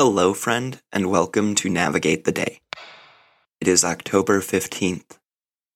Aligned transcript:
Hello, 0.00 0.32
friend, 0.32 0.80
and 0.92 1.10
welcome 1.10 1.56
to 1.56 1.68
Navigate 1.68 2.22
the 2.22 2.30
Day. 2.30 2.60
It 3.60 3.66
is 3.66 3.84
October 3.84 4.38
15th, 4.38 5.18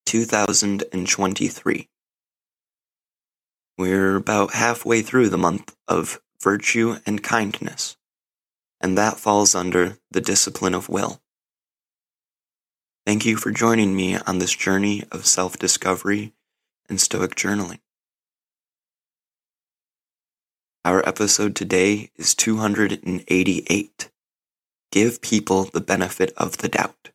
2023. 0.07 1.89
We're 3.77 4.15
about 4.15 4.55
halfway 4.55 5.03
through 5.03 5.29
the 5.29 5.39
month 5.39 5.75
of 5.89 6.21
virtue 6.41 6.99
and 7.05 7.21
kindness, 7.21 7.97
and 8.81 8.97
that 8.97 9.19
falls 9.19 9.57
under 9.57 9.99
the 10.13 10.21
discipline 10.21 10.75
of 10.75 10.89
will. 10.89 11.21
Thank 13.05 13.27
you 13.27 13.37
for 13.37 13.51
joining 13.51 13.97
me 13.97 14.19
on 14.19 14.39
this 14.39 14.55
journey 14.55 15.03
of 15.11 15.27
self 15.27 15.59
discovery 15.59 16.33
and 16.89 17.01
Stoic 17.01 17.35
journaling. 17.35 17.81
Our 20.85 21.05
episode 21.09 21.57
today 21.57 22.11
is 22.15 22.37
288 22.37 24.12
give 24.93 25.23
people 25.23 25.65
the 25.65 25.81
benefit 25.81 26.33
of 26.37 26.59
the 26.59 26.69
doubt. 26.69 27.09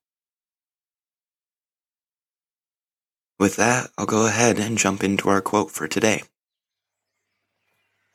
With 3.40 3.56
that, 3.58 3.92
I'll 3.98 4.08
go 4.08 4.26
ahead 4.26 4.58
and 4.58 4.80
jump 4.80 5.04
into 5.04 5.30
our 5.30 5.42
quote 5.42 5.70
for 5.70 5.88
today. 5.88 6.24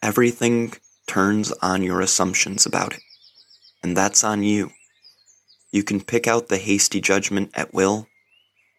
Everything 0.02 0.72
turns 1.06 1.52
on 1.62 1.84
your 1.84 2.00
assumptions 2.00 2.66
about 2.66 2.94
it, 2.94 3.02
and 3.84 3.96
that's 3.96 4.24
on 4.24 4.42
you. 4.42 4.72
You 5.70 5.84
can 5.84 6.00
pick 6.00 6.26
out 6.26 6.48
the 6.48 6.58
hasty 6.58 7.00
judgment 7.00 7.52
at 7.54 7.72
will, 7.72 8.08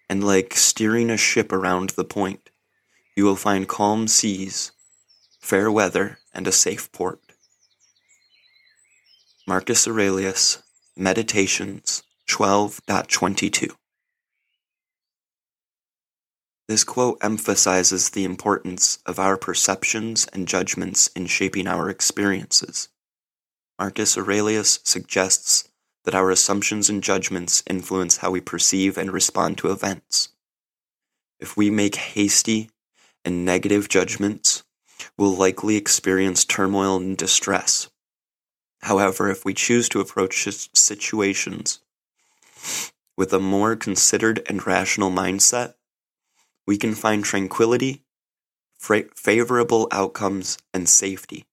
and 0.10 0.22
like 0.22 0.54
steering 0.54 1.10
a 1.10 1.16
ship 1.16 1.54
around 1.54 1.92
the 1.92 2.04
point, 2.04 2.50
you 3.16 3.24
will 3.24 3.38
find 3.38 3.70
calm 3.70 4.10
seas, 4.10 4.74
fair 5.40 5.72
weather, 5.72 6.20
and 6.34 6.46
a 6.46 6.52
safe 6.52 6.92
port. 6.92 7.22
Marcus 9.46 9.88
Aurelius, 9.88 10.63
Meditations 10.96 12.04
12.22. 12.30 13.72
This 16.68 16.84
quote 16.84 17.18
emphasizes 17.20 18.12
the 18.12 18.24
importance 18.24 19.00
of 19.04 19.18
our 19.18 19.36
perceptions 19.36 20.28
and 20.32 20.48
judgments 20.48 21.08
in 21.16 21.26
shaping 21.26 21.66
our 21.66 21.90
experiences. 21.90 22.90
Marcus 23.80 24.16
Aurelius 24.20 24.82
suggests 24.84 25.68
that 26.06 26.14
our 26.14 26.30
assumptions 26.30 26.92
and 26.92 27.02
judgments 27.02 27.64
influence 27.68 28.18
how 28.18 28.30
we 28.30 28.40
perceive 28.40 28.96
and 28.96 29.12
respond 29.12 29.58
to 29.58 29.72
events. 29.72 30.30
If 31.40 31.58
we 31.58 31.72
make 31.72 31.96
hasty 31.96 32.70
and 33.26 33.44
negative 33.44 33.90
judgments, 33.90 34.64
we'll 35.18 35.36
likely 35.36 35.76
experience 35.76 36.46
turmoil 36.46 36.98
and 36.98 37.18
distress. 37.18 37.90
However, 38.84 39.30
if 39.30 39.46
we 39.46 39.54
choose 39.54 39.88
to 39.90 40.02
approach 40.02 40.46
situations 40.74 41.80
with 43.16 43.32
a 43.32 43.40
more 43.40 43.78
considered 43.78 44.42
and 44.48 44.68
rational 44.68 45.10
mindset, 45.10 45.76
we 46.68 46.78
can 46.78 46.94
find 46.94 47.24
tranquility, 47.24 48.04
favorable 48.78 49.88
outcomes, 49.90 50.58
and 50.74 50.90
safety, 50.90 51.46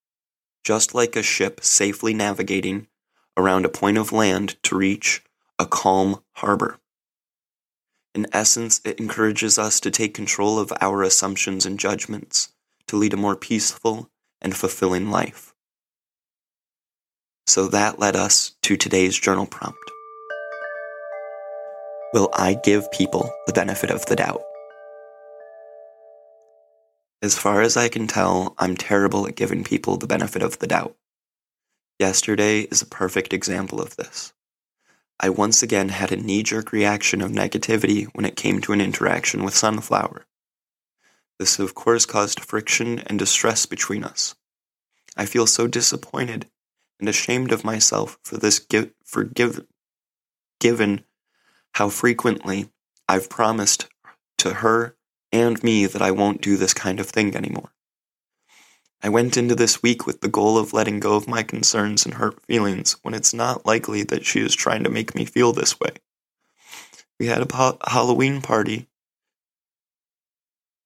just 0.65 0.93
like 0.93 1.15
a 1.15 1.23
ship 1.23 1.61
safely 1.63 2.13
navigating 2.13 2.89
around 3.37 3.65
a 3.65 3.69
point 3.69 3.97
of 3.97 4.11
land 4.11 4.61
to 4.65 4.77
reach 4.77 5.23
a 5.57 5.67
calm 5.67 6.25
harbor. 6.33 6.81
In 8.13 8.27
essence, 8.33 8.81
it 8.85 8.99
encourages 8.99 9.57
us 9.57 9.79
to 9.81 9.93
take 9.93 10.15
control 10.15 10.59
of 10.59 10.73
our 10.81 11.05
assumptions 11.05 11.65
and 11.65 11.79
judgments 11.79 12.53
to 12.89 12.97
lead 12.97 13.15
a 13.15 13.17
more 13.17 13.37
peaceful 13.37 14.11
and 14.43 14.57
fulfilling 14.57 15.13
life. 15.13 15.55
So 17.47 17.69
that 17.69 17.99
led 17.99 18.17
us 18.17 18.53
to 18.63 18.77
today's 18.77 19.19
journal 19.19 19.47
prompt. 19.47 19.79
Will 22.13 22.29
I 22.33 22.55
give 22.55 22.91
people 22.93 23.33
the 23.47 23.53
benefit 23.53 23.91
of 23.91 24.07
the 24.07 24.17
doubt? 24.17 24.43
As 27.23 27.37
far 27.37 27.61
as 27.61 27.77
I 27.77 27.89
can 27.89 28.07
tell, 28.07 28.55
I'm 28.59 28.77
terrible 28.77 29.27
at 29.27 29.37
giving 29.37 29.63
people 29.63 29.97
the 29.97 30.07
benefit 30.07 30.43
of 30.43 30.59
the 30.59 30.67
doubt. 30.67 30.97
Yesterday 31.99 32.63
is 32.63 32.81
a 32.81 32.87
perfect 32.87 33.35
example 33.35 33.81
of 33.81 33.97
this. 33.97 34.33
I 35.21 35.29
once 35.29 35.63
again 35.63 35.91
had 35.91 36.13
a 36.13 36.17
knee 36.17 36.43
jerk 36.43 36.73
reaction 36.73 37.21
of 37.21 37.31
negativity 37.31 38.07
when 38.15 38.25
it 38.25 38.37
came 38.37 38.63
to 38.63 38.73
an 38.73 38.81
interaction 38.81 39.45
with 39.45 39.55
Sunflower. 39.55 40.25
This, 41.39 41.59
of 41.59 41.75
course, 41.75 42.07
caused 42.07 42.41
friction 42.41 43.01
and 43.01 43.19
distress 43.19 43.67
between 43.67 44.03
us. 44.03 44.35
I 45.17 45.27
feel 45.27 45.47
so 45.47 45.67
disappointed 45.67 46.47
and 47.01 47.09
ashamed 47.09 47.51
of 47.51 47.65
myself 47.65 48.19
for 48.23 48.37
this 48.37 48.59
give, 48.59 48.93
for 49.05 49.25
give, 49.25 49.67
given 50.61 51.05
how 51.75 51.89
frequently 51.89 52.71
I've 53.09 53.31
promised 53.31 53.89
to 54.39 54.55
her 54.55 54.97
and 55.33 55.63
me 55.63 55.87
that 55.87 56.03
I 56.03 56.11
won't 56.11 56.43
do 56.43 56.57
this 56.57 56.75
kind 56.75 57.01
of 57.01 57.09
thing 57.09 57.35
anymore. 57.35 57.73
I 59.03 59.09
went 59.09 59.37
into 59.37 59.55
this 59.55 59.83
week 59.83 60.07
with 60.07 60.21
the 60.21 60.29
goal 60.29 60.59
of 60.59 60.75
letting 60.75 61.01
go 61.01 61.15
of 61.15 61.27
my 61.27 61.43
concerns 61.43 62.05
and 62.05 62.15
hurt 62.15 62.45
feelings 62.45 62.97
when 63.03 63.15
it's 63.15 63.33
not 63.33 63.65
likely 63.65 64.03
that 64.05 64.27
she 64.27 64.41
is 64.41 64.55
trying 64.55 64.85
to 64.85 64.91
make 64.91 65.15
me 65.15 65.25
feel 65.25 65.53
this 65.53 65.81
way. 65.81 65.91
We 67.19 67.27
had 67.27 67.41
a 67.41 67.47
po- 67.47 67.79
Halloween 67.87 68.43
party 68.43 68.89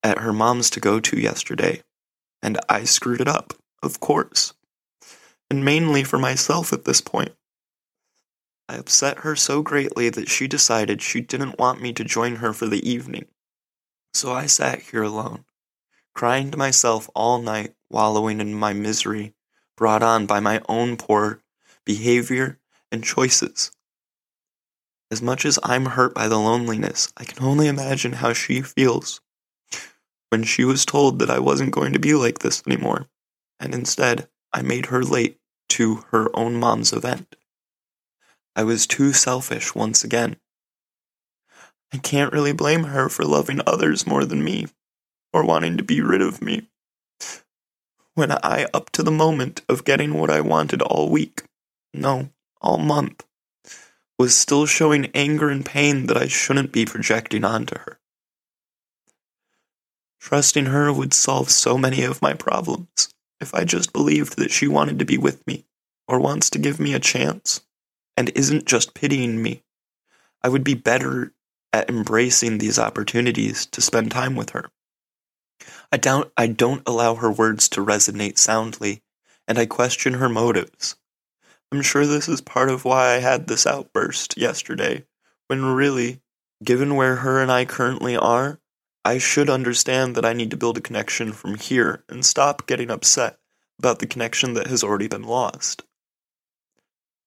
at 0.03 0.19
her 0.19 0.33
mom's 0.33 0.71
to 0.71 0.81
go 0.81 1.01
to 1.01 1.19
yesterday, 1.19 1.83
and 2.43 2.59
I 2.69 2.85
screwed 2.85 3.21
it 3.21 3.29
up, 3.29 3.55
of 3.83 3.99
course 3.99 4.53
and 5.55 5.65
mainly 5.65 6.03
for 6.03 6.19
myself 6.19 6.73
at 6.73 6.85
this 6.85 7.01
point. 7.01 7.33
I 8.69 8.75
upset 8.75 9.19
her 9.19 9.37
so 9.37 9.63
greatly 9.63 10.09
that 10.09 10.29
she 10.29 10.49
decided 10.49 11.01
she 11.01 11.21
didn't 11.21 11.61
want 11.61 11.81
me 11.81 11.93
to 11.93 12.03
join 12.03 12.37
her 12.37 12.53
for 12.53 12.67
the 12.67 12.89
evening. 12.89 13.27
So 14.15 14.33
I 14.33 14.47
sat 14.47 14.81
here 14.81 15.05
alone, 15.05 15.45
crying 16.13 16.51
to 16.51 16.59
myself 16.59 17.09
all 17.15 17.41
night, 17.41 17.75
wallowing 17.89 18.41
in 18.41 18.55
my 18.55 18.73
misery 18.73 19.35
brought 19.77 20.03
on 20.03 20.27
by 20.27 20.41
my 20.41 20.61
own 20.69 20.97
poor 20.97 21.41
behavior 21.85 22.59
and 22.91 23.05
choices. 23.05 23.71
As 25.11 25.23
much 25.23 25.45
as 25.45 25.61
I'm 25.63 25.87
hurt 25.87 26.15
by 26.15 26.27
the 26.27 26.39
loneliness, 26.39 27.13
I 27.17 27.25
can 27.25 27.45
only 27.45 27.69
imagine 27.69 28.15
how 28.15 28.33
she 28.33 28.61
feels 28.61 29.21
when 30.31 30.43
she 30.43 30.65
was 30.65 30.85
told 30.85 31.21
that 31.21 31.31
I 31.31 31.39
wasn't 31.39 31.71
going 31.71 31.93
to 31.93 32.01
be 32.01 32.15
like 32.15 32.41
this 32.41 32.63
anymore, 32.67 33.07
and 33.61 33.73
instead 33.73 34.29
I 34.53 34.63
made 34.63 34.87
her 34.87 35.03
late 35.05 35.39
to 35.75 36.05
her 36.13 36.31
own 36.37 36.55
mom's 36.55 36.93
event. 36.93 37.35
I 38.55 38.63
was 38.63 38.87
too 38.87 39.13
selfish 39.13 39.75
once 39.75 40.05
again. 40.05 40.37
I 41.93 41.99
can't 41.99 42.33
really 42.33 42.53
blame 42.53 42.85
her 42.85 43.09
for 43.09 43.25
loving 43.25 43.61
others 43.67 44.07
more 44.07 44.25
than 44.25 44.45
me, 44.45 44.69
or 45.33 45.45
wanting 45.45 45.77
to 45.77 45.83
be 45.83 46.01
rid 46.01 46.23
of 46.23 46.41
me. 46.41 46.69
When 48.15 48.31
I, 48.31 48.69
up 48.73 48.91
to 48.91 49.03
the 49.03 49.11
moment 49.11 49.63
of 49.69 49.85
getting 49.85 50.15
what 50.15 50.31
I 50.31 50.41
wanted 50.41 50.81
all 50.81 51.11
week, 51.11 51.43
no, 51.93 52.31
all 52.61 52.79
month, 52.79 53.25
was 54.17 54.37
still 54.37 54.67
showing 54.67 55.11
anger 55.13 55.49
and 55.49 55.67
pain 55.67 56.07
that 56.07 56.17
I 56.17 56.29
shouldn't 56.29 56.71
be 56.71 56.87
projecting 56.87 57.45
onto 57.45 57.77
her. 57.79 57.99
Trusting 60.21 60.67
her 60.67 60.93
would 60.93 61.13
solve 61.13 61.51
so 61.51 61.77
many 61.77 62.05
of 62.05 62.23
my 62.23 62.33
problems 62.33 63.14
if 63.41 63.55
I 63.55 63.65
just 63.65 63.93
believed 63.93 64.37
that 64.37 64.51
she 64.51 64.69
wanted 64.69 64.99
to 64.99 65.05
be 65.05 65.19
with 65.19 65.47
me, 65.47 65.67
or 66.07 66.21
wants 66.21 66.51
to 66.51 66.59
give 66.59 66.79
me 66.79 66.95
a 66.95 67.01
chance, 67.01 67.63
and 68.17 68.31
isn't 68.35 68.67
just 68.67 68.95
pitying 68.95 69.43
me, 69.43 69.63
I 70.43 70.49
would 70.49 70.65
be 70.65 70.75
better 70.75 71.33
at 71.73 71.89
embracing 71.89 72.59
these 72.59 72.79
opportunities 72.79 73.67
to 73.67 73.81
spend 73.81 74.11
time 74.11 74.37
with 74.37 74.51
her. 74.51 74.71
I 75.91 75.97
don't, 75.97 76.31
I 76.37 76.47
don't 76.47 76.83
allow 76.87 77.17
her 77.17 77.31
words 77.31 77.69
to 77.71 77.85
resonate 77.85 78.39
soundly, 78.39 79.03
and 79.49 79.59
I 79.59 79.67
question 79.67 80.15
her 80.15 80.29
motives. 80.29 80.97
I'm 81.73 81.83
sure 81.83 82.07
this 82.07 82.29
is 82.29 82.41
part 82.41 82.71
of 82.71 82.85
why 82.85 83.15
I 83.15 83.19
had 83.19 83.47
this 83.47 83.67
outburst 83.67 84.37
yesterday, 84.37 85.05
when 85.49 85.65
really, 85.65 86.21
given 86.63 86.95
where 86.95 87.17
her 87.17 87.41
and 87.41 87.51
I 87.51 87.65
currently 87.65 88.17
are, 88.17 88.61
I 89.05 89.19
should 89.19 89.51
understand 89.51 90.15
that 90.15 90.25
I 90.25 90.33
need 90.33 90.51
to 90.53 90.57
build 90.57 90.79
a 90.79 90.81
connection 90.81 91.33
from 91.33 91.57
here 91.57 92.05
and 92.09 92.25
stop 92.25 92.67
getting 92.67 92.91
upset 92.91 93.39
about 93.79 93.99
the 93.99 94.07
connection 94.07 94.55
that 94.55 94.69
has 94.69 94.83
already 94.83 95.09
been 95.09 95.25
lost. 95.25 95.83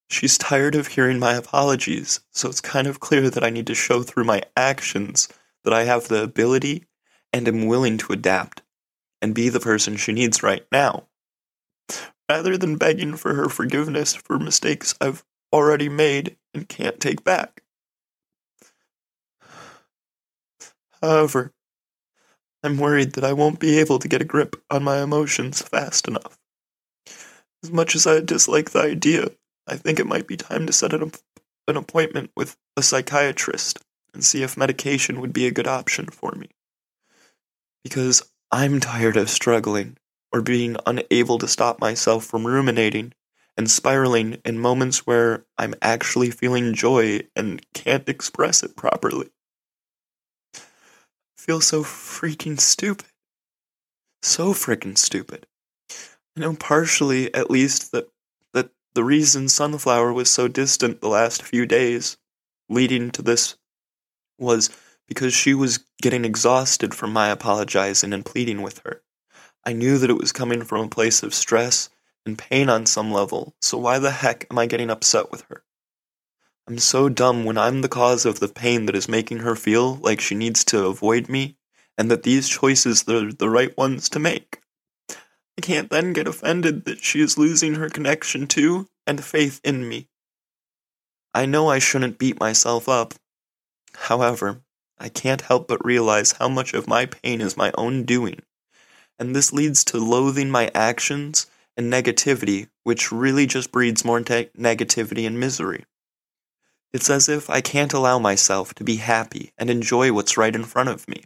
She's 0.09 0.37
tired 0.37 0.73
of 0.73 0.87
hearing 0.87 1.19
my 1.19 1.33
apologies, 1.33 2.21
so 2.31 2.49
it's 2.49 2.61
kind 2.61 2.87
of 2.87 2.99
clear 2.99 3.29
that 3.29 3.43
I 3.43 3.49
need 3.49 3.67
to 3.67 3.75
show 3.75 4.01
through 4.01 4.23
my 4.23 4.41
actions 4.55 5.27
that 5.65 5.73
I 5.73 5.83
have 5.83 6.07
the 6.07 6.23
ability 6.23 6.85
and 7.33 7.47
am 7.47 7.67
willing 7.67 7.97
to 7.99 8.13
adapt 8.13 8.63
and 9.21 9.35
be 9.35 9.49
the 9.49 9.59
person 9.59 9.97
she 9.97 10.13
needs 10.13 10.41
right 10.41 10.65
now, 10.71 11.07
rather 12.29 12.57
than 12.57 12.77
begging 12.77 13.17
for 13.17 13.33
her 13.33 13.49
forgiveness 13.49 14.15
for 14.15 14.39
mistakes 14.39 14.95
I've 15.01 15.25
already 15.51 15.89
made 15.89 16.37
and 16.53 16.69
can't 16.69 16.99
take 16.99 17.23
back. 17.23 17.63
However, 21.01 21.53
I'm 22.67 22.77
worried 22.77 23.13
that 23.13 23.23
I 23.23 23.31
won't 23.31 23.61
be 23.61 23.79
able 23.79 23.97
to 23.97 24.09
get 24.09 24.21
a 24.21 24.25
grip 24.25 24.57
on 24.69 24.83
my 24.83 25.01
emotions 25.01 25.61
fast 25.61 26.05
enough. 26.05 26.37
As 27.63 27.71
much 27.71 27.95
as 27.95 28.05
I 28.05 28.19
dislike 28.19 28.71
the 28.71 28.81
idea, 28.81 29.29
I 29.65 29.77
think 29.77 30.01
it 30.01 30.05
might 30.05 30.27
be 30.27 30.35
time 30.35 30.67
to 30.67 30.73
set 30.73 30.93
an, 30.93 31.13
an 31.69 31.77
appointment 31.77 32.31
with 32.35 32.57
a 32.75 32.81
psychiatrist 32.81 33.79
and 34.13 34.21
see 34.21 34.43
if 34.43 34.57
medication 34.57 35.21
would 35.21 35.31
be 35.31 35.47
a 35.47 35.51
good 35.51 35.65
option 35.65 36.07
for 36.07 36.33
me. 36.33 36.49
Because 37.85 38.29
I'm 38.51 38.81
tired 38.81 39.15
of 39.15 39.29
struggling 39.29 39.95
or 40.33 40.41
being 40.41 40.75
unable 40.85 41.37
to 41.37 41.47
stop 41.47 41.79
myself 41.79 42.25
from 42.25 42.45
ruminating 42.45 43.13
and 43.55 43.71
spiraling 43.71 44.41
in 44.43 44.59
moments 44.59 45.07
where 45.07 45.45
I'm 45.57 45.73
actually 45.81 46.31
feeling 46.31 46.73
joy 46.73 47.21
and 47.33 47.65
can't 47.73 48.09
express 48.09 48.61
it 48.61 48.75
properly 48.75 49.29
feel 51.47 51.61
so 51.61 51.81
freaking 51.81 52.59
stupid. 52.59 53.07
So 54.21 54.53
freaking 54.53 54.97
stupid. 54.97 55.47
I 56.35 56.41
know 56.41 56.53
partially, 56.53 57.33
at 57.33 57.49
least, 57.49 57.91
that 57.93 58.09
that 58.53 58.69
the 58.93 59.03
reason 59.03 59.47
Sunflower 59.47 60.11
was 60.11 60.29
so 60.29 60.47
distant 60.47 60.99
the 60.99 61.07
last 61.07 61.41
few 61.41 61.65
days 61.65 62.17
leading 62.69 63.11
to 63.11 63.21
this 63.21 63.55
was 64.37 64.69
because 65.07 65.33
she 65.33 65.53
was 65.53 65.79
getting 66.01 66.25
exhausted 66.25 66.93
from 66.93 67.13
my 67.13 67.29
apologizing 67.29 68.11
and 68.11 68.25
pleading 68.25 68.61
with 68.61 68.79
her. 68.79 69.01
I 69.63 69.73
knew 69.73 69.97
that 69.97 70.09
it 70.09 70.17
was 70.17 70.31
coming 70.33 70.63
from 70.63 70.85
a 70.85 70.89
place 70.89 71.23
of 71.23 71.33
stress 71.33 71.89
and 72.25 72.37
pain 72.37 72.69
on 72.69 72.85
some 72.85 73.11
level, 73.11 73.55
so 73.61 73.77
why 73.77 73.99
the 73.99 74.11
heck 74.11 74.45
am 74.51 74.59
I 74.59 74.65
getting 74.65 74.89
upset 74.89 75.31
with 75.31 75.41
her? 75.49 75.63
I'm 76.69 76.79
so 76.79 77.07
dumb 77.07 77.45
when 77.45 77.57
I'm 77.57 77.79
the 77.79 77.87
cause 77.87 78.25
of 78.25 78.41
the 78.41 78.49
pain 78.49 78.87
that 78.87 78.95
is 78.95 79.07
making 79.07 79.37
her 79.37 79.55
feel 79.55 79.95
like 79.95 80.19
she 80.19 80.35
needs 80.35 80.65
to 80.65 80.85
avoid 80.87 81.29
me, 81.29 81.55
and 81.97 82.11
that 82.11 82.23
these 82.23 82.49
choices 82.49 83.07
are 83.07 83.31
the 83.31 83.49
right 83.49 83.75
ones 83.77 84.09
to 84.09 84.19
make. 84.19 84.59
I 85.09 85.61
can't 85.61 85.89
then 85.89 86.11
get 86.11 86.27
offended 86.27 86.83
that 86.83 87.01
she 87.01 87.21
is 87.21 87.37
losing 87.37 87.75
her 87.75 87.89
connection 87.89 88.47
to 88.47 88.89
and 89.07 89.23
faith 89.23 89.61
in 89.63 89.87
me. 89.87 90.09
I 91.33 91.45
know 91.45 91.69
I 91.69 91.79
shouldn't 91.79 92.19
beat 92.19 92.37
myself 92.37 92.89
up. 92.89 93.13
However, 93.95 94.59
I 94.99 95.07
can't 95.07 95.41
help 95.41 95.69
but 95.69 95.85
realize 95.85 96.33
how 96.33 96.49
much 96.49 96.73
of 96.73 96.85
my 96.85 97.05
pain 97.05 97.39
is 97.39 97.55
my 97.55 97.71
own 97.77 98.03
doing, 98.03 98.41
and 99.17 99.33
this 99.33 99.53
leads 99.53 99.85
to 99.85 99.99
loathing 99.99 100.51
my 100.51 100.69
actions 100.75 101.47
and 101.77 101.91
negativity, 101.91 102.67
which 102.83 103.09
really 103.09 103.45
just 103.45 103.71
breeds 103.71 104.03
more 104.03 104.19
te- 104.19 104.49
negativity 104.57 105.25
and 105.25 105.39
misery. 105.39 105.85
It's 106.93 107.09
as 107.09 107.27
if 107.27 107.49
I 107.49 107.61
can't 107.61 107.93
allow 107.93 108.17
myself 108.17 108.73
to 108.75 108.83
be 108.83 108.97
happy 108.97 109.51
and 109.57 109.69
enjoy 109.69 110.13
what's 110.13 110.37
right 110.37 110.55
in 110.55 110.63
front 110.63 110.89
of 110.89 111.07
me. 111.07 111.23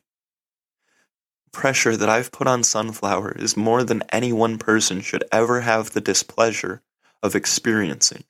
The 1.46 1.52
pressure 1.52 1.96
that 1.96 2.10
I've 2.10 2.32
put 2.32 2.48
on 2.48 2.64
Sunflower 2.64 3.34
is 3.34 3.56
more 3.56 3.84
than 3.84 4.04
any 4.10 4.34
one 4.34 4.58
person 4.58 5.02
should 5.02 5.24
ever 5.32 5.62
have 5.62 5.92
the 5.92 6.02
displeasure 6.02 6.82
of 7.22 7.36
experiencing. 7.36 8.24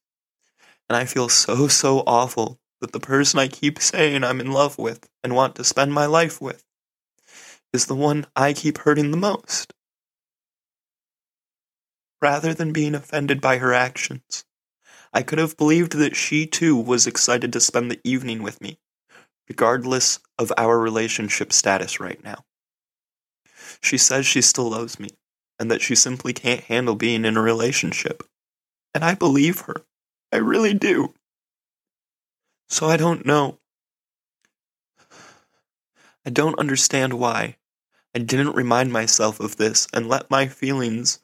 And 0.90 0.98
I 0.98 1.06
feel 1.06 1.30
so, 1.30 1.68
so 1.68 2.04
awful 2.06 2.60
that 2.82 2.92
the 2.92 3.00
person 3.00 3.40
I 3.40 3.48
keep 3.48 3.80
saying 3.80 4.24
I'm 4.24 4.42
in 4.42 4.52
love 4.52 4.78
with 4.78 5.08
and 5.24 5.36
want 5.36 5.56
to 5.56 5.64
spend 5.64 5.94
my 5.94 6.06
life 6.06 6.42
with 6.42 6.66
is 7.72 7.86
the 7.86 7.96
one 7.96 8.26
I 8.36 8.54
keep 8.54 8.80
hurting 8.80 9.12
the 9.12 9.18
most. 9.18 9.74
Rather 12.22 12.54
than 12.54 12.74
being 12.74 12.94
offended 12.94 13.40
by 13.40 13.58
her 13.58 13.74
actions, 13.74 14.44
I 15.14 15.24
could 15.24 15.40
have 15.40 15.58
believed 15.58 15.94
that 15.94 16.16
she 16.16 16.46
too 16.46 16.76
was 16.76 17.06
excited 17.06 17.52
to 17.54 17.60
spend 17.60 17.92
the 17.92 18.00
evening 18.04 18.42
with 18.44 18.62
me, 18.62 18.80
regardless 19.50 20.20
of 20.40 20.54
our 20.58 20.80
relationship 20.80 21.52
status 21.52 22.00
right 22.00 22.24
now. 22.24 22.46
She 23.82 23.98
says 23.98 24.26
she 24.26 24.42
still 24.42 24.70
loves 24.70 25.00
me, 25.00 25.10
and 25.60 25.70
that 25.70 25.82
she 25.82 25.96
simply 25.96 26.34
can't 26.34 26.62
handle 26.62 26.96
being 26.96 27.26
in 27.26 27.38
a 27.38 27.42
relationship. 27.42 28.24
And 28.94 29.04
I 29.04 29.16
believe 29.16 29.62
her. 29.62 29.84
I 30.32 30.38
really 30.38 30.74
do. 30.74 31.14
So 32.70 32.88
I 32.88 32.98
don't 32.98 33.26
know. 33.26 33.60
I 36.26 36.30
don't 36.30 36.58
understand 36.60 37.14
why 37.14 37.58
I 38.16 38.20
didn't 38.20 38.56
remind 38.56 38.92
myself 38.92 39.40
of 39.40 39.58
this 39.58 39.88
and 39.94 40.08
let 40.08 40.32
my 40.32 40.48
feelings 40.48 41.20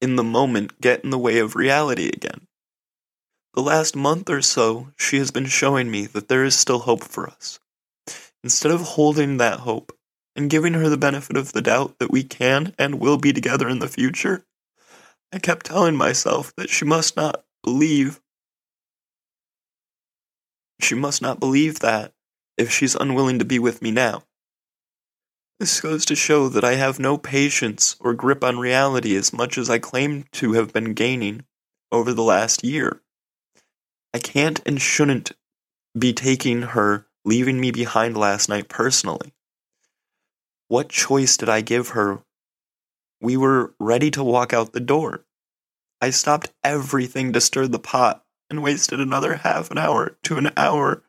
in 0.00 0.16
the 0.16 0.24
moment 0.24 0.80
get 0.80 1.04
in 1.04 1.10
the 1.10 1.18
way 1.18 1.38
of 1.38 1.56
reality 1.56 2.08
again. 2.08 2.47
The 3.58 3.64
last 3.64 3.96
month 3.96 4.30
or 4.30 4.40
so, 4.40 4.92
she 4.96 5.16
has 5.16 5.32
been 5.32 5.46
showing 5.46 5.90
me 5.90 6.06
that 6.06 6.28
there 6.28 6.44
is 6.44 6.56
still 6.56 6.78
hope 6.78 7.02
for 7.02 7.26
us. 7.28 7.58
Instead 8.44 8.70
of 8.70 8.82
holding 8.82 9.38
that 9.38 9.58
hope 9.58 9.90
and 10.36 10.48
giving 10.48 10.74
her 10.74 10.88
the 10.88 10.96
benefit 10.96 11.36
of 11.36 11.50
the 11.50 11.60
doubt 11.60 11.98
that 11.98 12.12
we 12.12 12.22
can 12.22 12.72
and 12.78 13.00
will 13.00 13.18
be 13.18 13.32
together 13.32 13.68
in 13.68 13.80
the 13.80 13.88
future, 13.88 14.44
I 15.32 15.40
kept 15.40 15.66
telling 15.66 15.96
myself 15.96 16.54
that 16.54 16.70
she 16.70 16.84
must 16.84 17.16
not 17.16 17.44
believe. 17.64 18.20
She 20.80 20.94
must 20.94 21.20
not 21.20 21.40
believe 21.40 21.80
that 21.80 22.12
if 22.56 22.70
she's 22.70 22.94
unwilling 22.94 23.40
to 23.40 23.44
be 23.44 23.58
with 23.58 23.82
me 23.82 23.90
now. 23.90 24.22
This 25.58 25.80
goes 25.80 26.04
to 26.04 26.14
show 26.14 26.48
that 26.48 26.62
I 26.62 26.76
have 26.76 27.00
no 27.00 27.18
patience 27.18 27.96
or 27.98 28.14
grip 28.14 28.44
on 28.44 28.60
reality 28.60 29.16
as 29.16 29.32
much 29.32 29.58
as 29.58 29.68
I 29.68 29.80
claim 29.80 30.26
to 30.34 30.52
have 30.52 30.72
been 30.72 30.94
gaining 30.94 31.44
over 31.90 32.12
the 32.12 32.22
last 32.22 32.62
year. 32.62 33.02
I 34.14 34.18
can't 34.18 34.60
and 34.64 34.80
shouldn't 34.80 35.32
be 35.98 36.12
taking 36.12 36.62
her 36.62 37.06
leaving 37.24 37.60
me 37.60 37.70
behind 37.70 38.16
last 38.16 38.48
night 38.48 38.68
personally. 38.68 39.32
What 40.68 40.88
choice 40.88 41.36
did 41.36 41.48
I 41.48 41.60
give 41.60 41.90
her? 41.90 42.22
We 43.20 43.36
were 43.36 43.74
ready 43.78 44.10
to 44.12 44.24
walk 44.24 44.52
out 44.52 44.72
the 44.72 44.80
door. 44.80 45.24
I 46.00 46.10
stopped 46.10 46.52
everything 46.62 47.32
to 47.32 47.40
stir 47.40 47.66
the 47.66 47.78
pot 47.78 48.24
and 48.48 48.62
wasted 48.62 49.00
another 49.00 49.36
half 49.36 49.70
an 49.70 49.78
hour 49.78 50.16
to 50.22 50.36
an 50.36 50.52
hour 50.56 51.02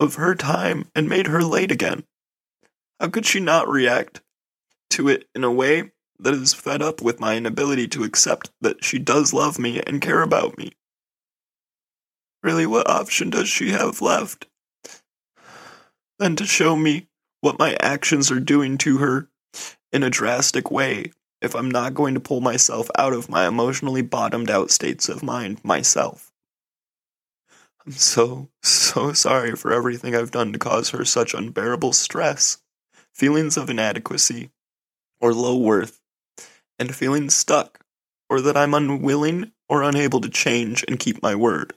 of 0.00 0.14
her 0.14 0.34
time 0.34 0.90
and 0.94 1.08
made 1.08 1.26
her 1.26 1.42
late 1.42 1.70
again. 1.70 2.04
How 2.98 3.08
could 3.08 3.26
she 3.26 3.40
not 3.40 3.68
react 3.68 4.22
to 4.90 5.08
it 5.08 5.28
in 5.34 5.44
a 5.44 5.52
way 5.52 5.92
that 6.18 6.34
is 6.34 6.54
fed 6.54 6.80
up 6.80 7.02
with 7.02 7.20
my 7.20 7.36
inability 7.36 7.88
to 7.88 8.04
accept 8.04 8.50
that 8.60 8.84
she 8.84 8.98
does 8.98 9.32
love 9.32 9.58
me 9.58 9.82
and 9.86 10.00
care 10.00 10.22
about 10.22 10.56
me? 10.56 10.72
Really, 12.46 12.64
what 12.64 12.88
option 12.88 13.30
does 13.30 13.48
she 13.48 13.70
have 13.70 14.00
left? 14.00 14.46
Than 16.20 16.36
to 16.36 16.46
show 16.46 16.76
me 16.76 17.08
what 17.40 17.58
my 17.58 17.76
actions 17.80 18.30
are 18.30 18.38
doing 18.38 18.78
to 18.78 18.98
her 18.98 19.28
in 19.90 20.04
a 20.04 20.10
drastic 20.10 20.70
way 20.70 21.10
if 21.42 21.56
I'm 21.56 21.68
not 21.68 21.94
going 21.94 22.14
to 22.14 22.20
pull 22.20 22.40
myself 22.40 22.88
out 22.96 23.12
of 23.12 23.28
my 23.28 23.48
emotionally 23.48 24.00
bottomed 24.00 24.48
out 24.48 24.70
states 24.70 25.08
of 25.08 25.24
mind 25.24 25.64
myself. 25.64 26.30
I'm 27.84 27.90
so, 27.90 28.48
so 28.62 29.12
sorry 29.12 29.56
for 29.56 29.72
everything 29.72 30.14
I've 30.14 30.30
done 30.30 30.52
to 30.52 30.58
cause 30.60 30.90
her 30.90 31.04
such 31.04 31.34
unbearable 31.34 31.94
stress, 31.94 32.58
feelings 33.12 33.56
of 33.56 33.70
inadequacy, 33.70 34.50
or 35.20 35.34
low 35.34 35.56
worth, 35.56 36.00
and 36.78 36.94
feeling 36.94 37.28
stuck, 37.28 37.80
or 38.30 38.40
that 38.40 38.56
I'm 38.56 38.72
unwilling 38.72 39.50
or 39.68 39.82
unable 39.82 40.20
to 40.20 40.28
change 40.28 40.84
and 40.86 41.00
keep 41.00 41.20
my 41.20 41.34
word. 41.34 41.74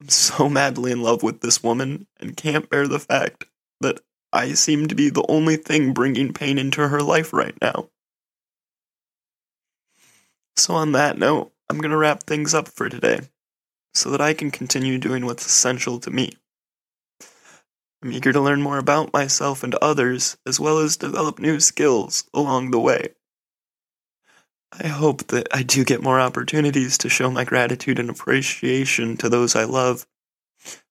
I'm 0.00 0.08
so 0.08 0.48
madly 0.48 0.92
in 0.92 1.02
love 1.02 1.22
with 1.22 1.40
this 1.40 1.62
woman 1.62 2.06
and 2.18 2.36
can't 2.36 2.70
bear 2.70 2.88
the 2.88 2.98
fact 2.98 3.44
that 3.80 4.00
I 4.32 4.52
seem 4.54 4.88
to 4.88 4.94
be 4.94 5.10
the 5.10 5.24
only 5.28 5.56
thing 5.56 5.92
bringing 5.92 6.32
pain 6.32 6.58
into 6.58 6.88
her 6.88 7.02
life 7.02 7.32
right 7.32 7.54
now. 7.60 7.90
So, 10.56 10.74
on 10.74 10.92
that 10.92 11.18
note, 11.18 11.52
I'm 11.68 11.78
going 11.78 11.90
to 11.90 11.96
wrap 11.96 12.22
things 12.22 12.54
up 12.54 12.68
for 12.68 12.88
today 12.88 13.20
so 13.94 14.10
that 14.10 14.20
I 14.20 14.34
can 14.34 14.50
continue 14.50 14.98
doing 14.98 15.26
what's 15.26 15.46
essential 15.46 15.98
to 16.00 16.10
me. 16.10 16.32
I'm 18.02 18.12
eager 18.12 18.32
to 18.32 18.40
learn 18.40 18.62
more 18.62 18.78
about 18.78 19.12
myself 19.12 19.62
and 19.62 19.74
others, 19.76 20.38
as 20.46 20.58
well 20.58 20.78
as 20.78 20.96
develop 20.96 21.38
new 21.38 21.60
skills 21.60 22.24
along 22.32 22.70
the 22.70 22.80
way. 22.80 23.14
I 24.72 24.86
hope 24.86 25.26
that 25.28 25.48
I 25.52 25.62
do 25.62 25.84
get 25.84 26.02
more 26.02 26.20
opportunities 26.20 26.96
to 26.98 27.08
show 27.08 27.30
my 27.30 27.44
gratitude 27.44 27.98
and 27.98 28.08
appreciation 28.08 29.16
to 29.18 29.28
those 29.28 29.56
I 29.56 29.64
love, 29.64 30.06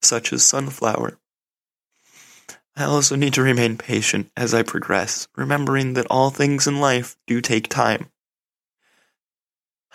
such 0.01 0.33
as 0.33 0.43
Sunflower. 0.43 1.17
I 2.75 2.83
also 2.83 3.15
need 3.15 3.33
to 3.33 3.41
remain 3.41 3.77
patient 3.77 4.31
as 4.37 4.53
I 4.53 4.63
progress, 4.63 5.27
remembering 5.35 5.93
that 5.93 6.07
all 6.09 6.29
things 6.29 6.67
in 6.67 6.79
life 6.79 7.17
do 7.27 7.41
take 7.41 7.67
time. 7.67 8.11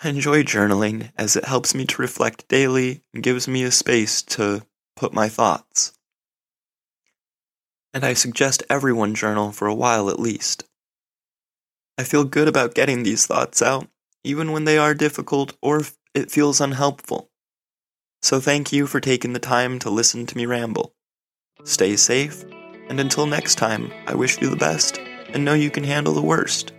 I 0.03 0.09
enjoy 0.09 0.43
journaling 0.43 1.11
as 1.17 1.35
it 1.35 1.45
helps 1.45 1.73
me 1.73 1.85
to 1.85 2.01
reflect 2.01 2.47
daily 2.47 3.01
and 3.13 3.23
gives 3.23 3.47
me 3.47 3.63
a 3.63 3.71
space 3.71 4.21
to 4.23 4.65
put 4.95 5.13
my 5.13 5.29
thoughts. 5.29 5.93
And 7.93 8.03
I 8.03 8.13
suggest 8.13 8.63
everyone 8.69 9.15
journal 9.15 9.51
for 9.51 9.67
a 9.67 9.75
while 9.75 10.09
at 10.09 10.19
least. 10.19 10.65
I 11.97 12.03
feel 12.03 12.25
good 12.25 12.47
about 12.47 12.75
getting 12.75 13.03
these 13.03 13.25
thoughts 13.25 13.61
out, 13.61 13.87
even 14.23 14.51
when 14.51 14.65
they 14.65 14.77
are 14.77 14.93
difficult 14.93 15.55
or 15.61 15.83
it 16.13 16.31
feels 16.31 16.59
unhelpful. 16.59 17.29
So 18.21 18.39
thank 18.39 18.73
you 18.73 18.87
for 18.87 18.99
taking 18.99 19.33
the 19.33 19.39
time 19.39 19.79
to 19.79 19.89
listen 19.89 20.25
to 20.25 20.37
me 20.37 20.45
ramble. 20.45 20.93
Stay 21.63 21.95
safe, 21.95 22.43
and 22.89 22.99
until 22.99 23.25
next 23.25 23.55
time, 23.55 23.91
I 24.07 24.15
wish 24.15 24.41
you 24.41 24.49
the 24.49 24.55
best 24.55 24.99
and 25.29 25.45
know 25.45 25.53
you 25.53 25.71
can 25.71 25.83
handle 25.83 26.13
the 26.13 26.21
worst. 26.21 26.73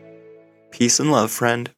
Peace 0.70 1.00
and 1.00 1.10
love, 1.10 1.30
friend. 1.30 1.70